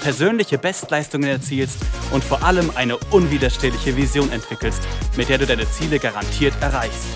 [0.00, 1.78] persönliche Bestleistungen erzielst
[2.12, 4.82] und vor allem eine unwiderstehliche Vision entwickelst,
[5.16, 7.08] mit der du deine Ziele garantiert erreichst.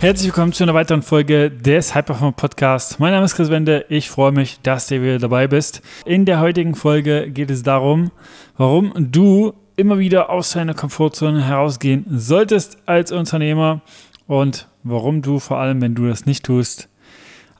[0.00, 3.00] Herzlich willkommen zu einer weiteren Folge des Hyperform Podcast.
[3.00, 3.86] Mein Name ist Chris Wende.
[3.88, 5.80] Ich freue mich, dass du wieder dabei bist.
[6.04, 8.10] In der heutigen Folge geht es darum,
[8.58, 13.80] warum du immer wieder aus deiner Komfortzone herausgehen solltest als Unternehmer
[14.26, 16.90] und warum du vor allem, wenn du das nicht tust,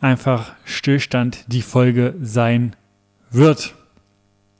[0.05, 2.77] einfach Stillstand die Folge sein
[3.31, 3.75] wird.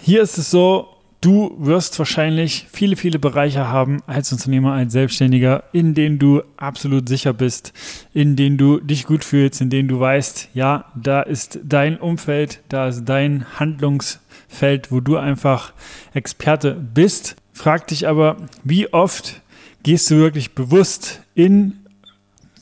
[0.01, 0.89] Hier ist es so,
[1.21, 7.09] du wirst wahrscheinlich viele, viele Bereiche haben als Unternehmer, als Selbstständiger, in denen du absolut
[7.09, 7.75] sicher bist,
[8.15, 12.61] in denen du dich gut fühlst, in denen du weißt, ja, da ist dein Umfeld,
[12.71, 15.75] da ist dein Handlungsfeld, wo du einfach
[16.15, 17.37] Experte bist.
[17.53, 19.43] Frag dich aber, wie oft
[19.83, 21.84] gehst du wirklich bewusst in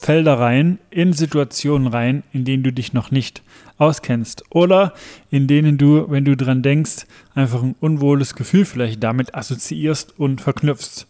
[0.03, 3.41] Felder rein, in Situationen rein, in denen du dich noch nicht
[3.79, 4.95] auskennst oder
[5.31, 10.41] in denen du, wenn du dran denkst, einfach ein unwohles Gefühl vielleicht damit assoziierst und
[10.41, 11.07] verknüpfst.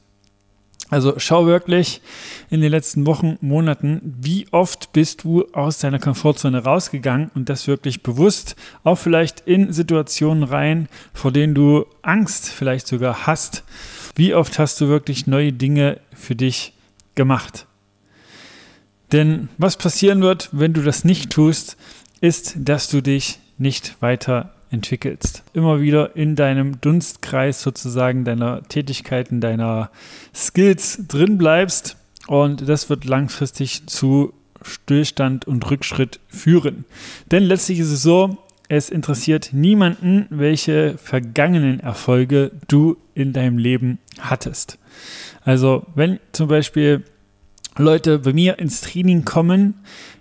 [0.90, 2.02] Also schau wirklich
[2.50, 7.66] in den letzten Wochen, Monaten, wie oft bist du aus deiner Komfortzone rausgegangen und das
[7.66, 13.64] wirklich bewusst, auch vielleicht in Situationen rein, vor denen du Angst vielleicht sogar hast.
[14.16, 16.74] Wie oft hast du wirklich neue Dinge für dich
[17.14, 17.66] gemacht?
[19.12, 21.77] Denn was passieren wird, wenn du das nicht tust,
[22.20, 25.42] ist, dass du dich nicht weiterentwickelst.
[25.52, 29.90] Immer wieder in deinem Dunstkreis sozusagen deiner Tätigkeiten, deiner
[30.34, 31.96] Skills drin bleibst
[32.27, 36.84] und das wird langfristig zu Stillstand und Rückschritt führen.
[37.30, 43.98] Denn letztlich ist es so, es interessiert niemanden, welche vergangenen Erfolge du in deinem Leben
[44.18, 44.79] hattest.
[45.44, 47.05] Also wenn zum Beispiel
[47.78, 49.74] Leute bei mir ins Training kommen,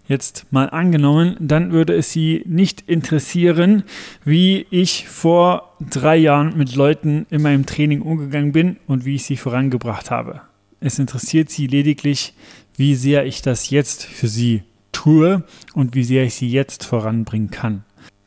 [0.07, 3.83] jetzt mal angenommen, dann würde es sie nicht interessieren,
[4.23, 9.23] wie ich vor drei Jahren mit Leuten in meinem Training umgegangen bin und wie ich
[9.23, 10.41] sie vorangebracht habe.
[10.79, 12.33] Es interessiert sie lediglich,
[12.75, 17.51] wie sehr ich das jetzt für sie tue und wie sehr ich sie jetzt voranbringen
[17.51, 17.83] kann.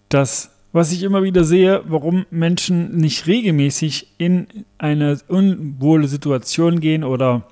[0.08, 4.46] Das, was ich immer wieder sehe, warum Menschen nicht regelmäßig in
[4.78, 7.48] eine unwohle Situation gehen oder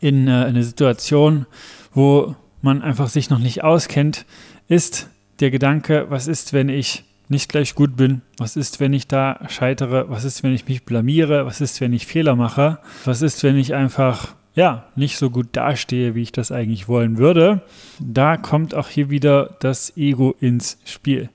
[0.00, 1.46] in äh, eine Situation,
[1.92, 4.26] wo man einfach sich noch nicht auskennt,
[4.68, 5.08] ist
[5.40, 8.22] der Gedanke, was ist, wenn ich nicht gleich gut bin?
[8.38, 10.08] Was ist, wenn ich da scheitere?
[10.08, 11.46] Was ist, wenn ich mich blamiere?
[11.46, 12.78] Was ist, wenn ich Fehler mache?
[13.04, 17.18] Was ist, wenn ich einfach ja, nicht so gut dastehe, wie ich das eigentlich wollen
[17.18, 17.62] würde?
[18.00, 21.28] Da kommt auch hier wieder das Ego ins Spiel.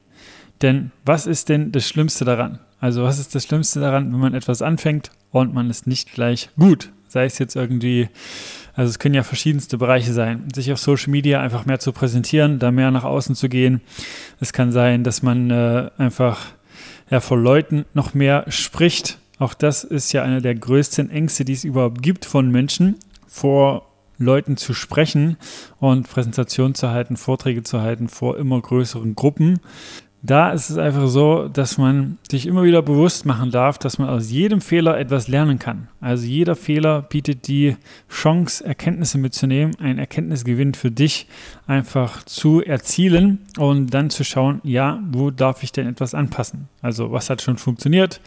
[0.62, 2.60] Denn was ist denn das Schlimmste daran?
[2.80, 6.50] Also was ist das Schlimmste daran, wenn man etwas anfängt und man ist nicht gleich
[6.58, 6.92] gut?
[7.14, 8.10] Sei es jetzt irgendwie,
[8.74, 12.58] also es können ja verschiedenste Bereiche sein, sich auf Social Media einfach mehr zu präsentieren,
[12.58, 13.82] da mehr nach außen zu gehen.
[14.40, 16.40] Es kann sein, dass man äh, einfach
[17.12, 19.20] ja, vor Leuten noch mehr spricht.
[19.38, 22.96] Auch das ist ja eine der größten Ängste, die es überhaupt gibt von Menschen,
[23.28, 23.88] vor
[24.18, 25.38] Leuten zu sprechen
[25.78, 29.60] und Präsentationen zu halten, Vorträge zu halten vor immer größeren Gruppen.
[30.26, 34.08] Da ist es einfach so, dass man sich immer wieder bewusst machen darf, dass man
[34.08, 35.90] aus jedem Fehler etwas lernen kann.
[36.00, 37.76] Also jeder Fehler bietet die
[38.10, 41.28] Chance, Erkenntnisse mitzunehmen, einen Erkenntnisgewinn für dich
[41.68, 46.70] einfach zu erzielen und dann zu schauen, ja, wo darf ich denn etwas anpassen?
[46.82, 48.22] Also was hat schon funktioniert?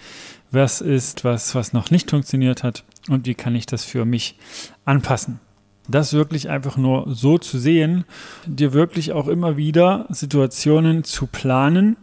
[0.51, 2.85] Was ist was, was noch nicht funktioniert hat?
[3.09, 4.37] Und wie kann ich das für mich
[4.85, 5.41] anpassen?
[5.89, 8.05] Das wirklich einfach nur so zu sehen,
[8.47, 11.97] dir wirklich auch immer wieder Situationen zu planen,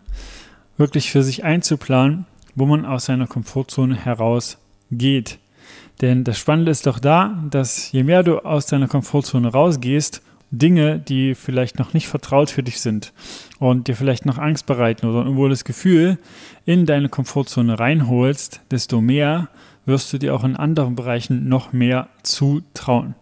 [0.78, 4.58] wirklich für sich einzuplanen, wo man aus seiner Komfortzone heraus
[4.92, 5.40] geht.
[6.02, 10.22] Denn das Spannende ist doch da, dass je mehr du aus deiner Komfortzone rausgehst,
[10.52, 13.12] Dinge, die vielleicht noch nicht vertraut für dich sind
[13.58, 16.20] und dir vielleicht noch Angst bereiten oder ein unwohles Gefühl
[16.66, 19.50] in deine Komfortzone reinholst, desto mehr
[19.86, 23.16] wirst du dir auch in anderen Bereichen noch mehr zutrauen.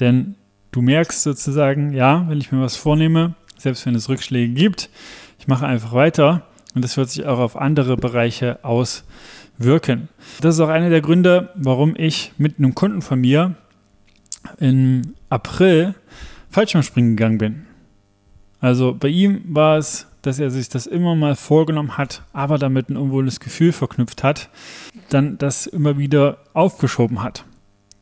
[0.00, 0.36] Denn
[0.70, 4.90] du merkst sozusagen, ja, wenn ich mir was vornehme, selbst wenn es Rückschläge gibt,
[5.38, 6.42] ich mache einfach weiter
[6.74, 10.08] und das wird sich auch auf andere Bereiche auswirken.
[10.40, 13.54] Das ist auch einer der Gründe, warum ich mit einem Kunden von mir
[14.58, 15.94] im April
[16.50, 17.66] Fallschirmspringen gegangen bin.
[18.60, 22.88] Also bei ihm war es dass er sich das immer mal vorgenommen hat, aber damit
[22.88, 24.50] ein unwohles Gefühl verknüpft hat,
[25.08, 27.44] dann das immer wieder aufgeschoben hat.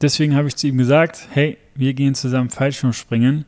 [0.00, 3.44] Deswegen habe ich zu ihm gesagt, hey, wir gehen zusammen Fallschirmspringen,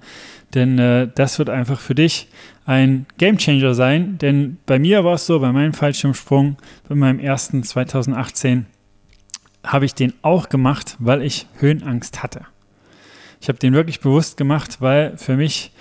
[0.54, 2.28] denn äh, das wird einfach für dich
[2.64, 6.56] ein Gamechanger sein, denn bei mir war es so, bei meinem Fallschirmsprung,
[6.88, 8.66] bei meinem ersten 2018,
[9.64, 12.42] habe ich den auch gemacht, weil ich Höhenangst hatte.
[13.40, 15.72] Ich habe den wirklich bewusst gemacht, weil für mich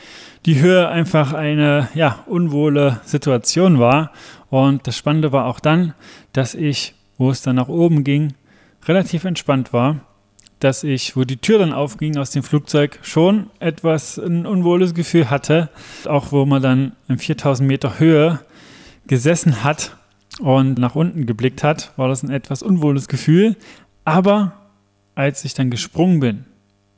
[0.46, 4.12] die Höhe einfach eine ja, unwohle Situation war.
[4.50, 5.94] Und das Spannende war auch dann,
[6.34, 8.34] dass ich, wo es dann nach oben ging,
[8.86, 10.07] relativ entspannt war.
[10.60, 15.30] Dass ich, wo die Tür dann aufging aus dem Flugzeug, schon etwas ein unwohles Gefühl
[15.30, 15.70] hatte.
[16.06, 18.40] Auch wo man dann in 4000 Meter Höhe
[19.06, 19.98] gesessen hat
[20.40, 23.56] und nach unten geblickt hat, war das ein etwas unwohles Gefühl.
[24.06, 24.54] Aber
[25.16, 26.46] als ich dann gesprungen bin,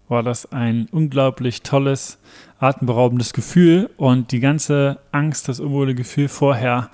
[0.10, 2.18] war das ein unglaublich tolles,
[2.60, 6.90] atemberaubendes Gefühl und die ganze Angst, das unwohle Gefühl vorher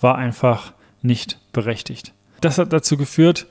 [0.00, 0.72] war einfach
[1.02, 2.12] nicht berechtigt.
[2.40, 3.46] Das hat dazu geführt,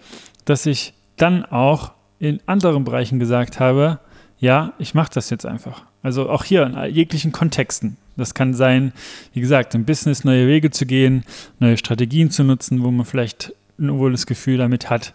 [0.46, 4.00] dass ich dann auch in anderen Bereichen gesagt habe,
[4.40, 5.84] ja, ich mache das jetzt einfach.
[6.04, 7.98] Also auch hier in jeglichen Kontexten.
[8.16, 8.94] Das kann sein,
[9.34, 11.24] wie gesagt, im Business neue Wege zu gehen,
[11.60, 15.14] neue Strategien zu nutzen, wo man vielleicht ein unwohles Gefühl damit hat.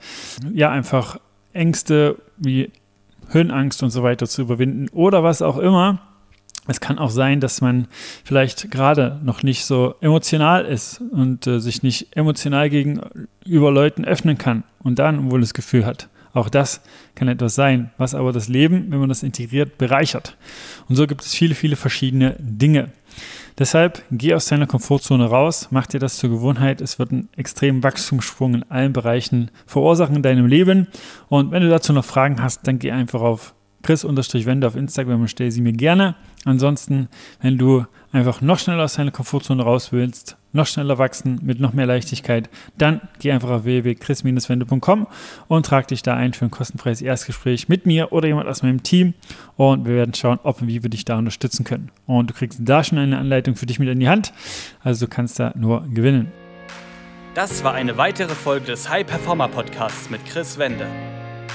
[0.53, 1.19] Ja, einfach
[1.53, 2.71] Ängste wie
[3.29, 6.01] Höhenangst und so weiter zu überwinden oder was auch immer.
[6.69, 7.89] Es kann auch sein, dass man
[8.25, 14.39] vielleicht gerade noch nicht so emotional ist und äh, sich nicht emotional gegenüber Leuten öffnen
[14.39, 16.09] kann und dann ein wohles Gefühl hat.
[16.35, 16.81] Auch das
[17.15, 20.37] kann etwas sein, was aber das Leben, wenn man das integriert, bereichert.
[20.89, 22.91] Und so gibt es viele, viele verschiedene Dinge.
[23.59, 26.81] Deshalb geh aus deiner Komfortzone raus, mach dir das zur Gewohnheit.
[26.81, 30.89] Es wird einen extremen Wachstumssprung in allen Bereichen verursachen in deinem Leben.
[31.29, 35.29] Und wenn du dazu noch Fragen hast, dann geh einfach auf Chris-Wende auf Instagram und
[35.29, 36.15] stell sie mir gerne.
[36.45, 37.09] Ansonsten,
[37.41, 41.73] wenn du einfach noch schneller aus deiner Komfortzone raus willst, noch schneller wachsen mit noch
[41.73, 45.07] mehr Leichtigkeit, dann geh einfach auf www.chris-wende.com
[45.49, 48.83] und trag dich da ein für ein kostenfreies Erstgespräch mit mir oder jemand aus meinem
[48.83, 49.15] Team
[49.57, 51.91] und wir werden schauen, ob und wie wir dich da unterstützen können.
[52.07, 54.33] Und du kriegst da schon eine Anleitung für dich mit in die Hand,
[54.83, 56.33] also du kannst da nur gewinnen.
[57.35, 60.87] Das war eine weitere Folge des High Performer Podcasts mit Chris Wende.